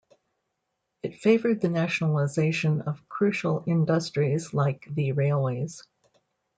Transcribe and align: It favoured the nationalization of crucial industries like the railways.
It 1.03 1.19
favoured 1.19 1.61
the 1.61 1.69
nationalization 1.69 2.81
of 2.81 3.07
crucial 3.07 3.63
industries 3.67 4.51
like 4.51 4.87
the 4.95 5.11
railways. 5.11 5.83